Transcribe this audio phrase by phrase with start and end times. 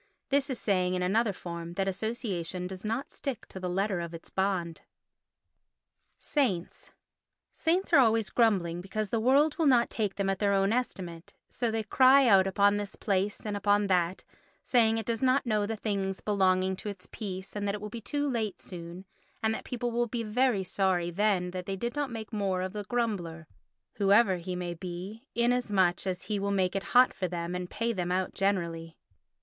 [0.29, 4.15] This is saying in another form that association does not stick to the letter of
[4.15, 4.81] its bond.
[6.17, 6.91] Saints
[7.53, 11.35] Saints are always grumbling because the world will not take them at their own estimate;
[11.51, 14.23] so they cry out upon this place and upon that,
[14.63, 17.89] saying it does not know the things belonging to its peace and that it will
[17.91, 19.05] be too late soon
[19.43, 22.73] and that people will be very sorry then that they did not make more of
[22.73, 23.45] the grumbler,
[23.97, 27.93] whoever he may be, inasmuch as he will make it hot for them and pay
[27.93, 28.97] them out generally.